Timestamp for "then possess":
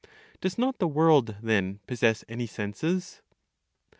1.43-2.25